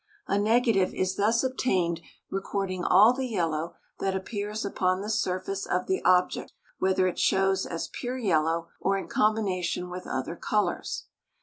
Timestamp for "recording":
2.31-2.83